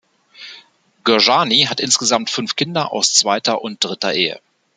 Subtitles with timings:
[1.03, 4.41] Gyurcsány hat insgesamt fünf Kinder aus zweiter und dritter Ehe.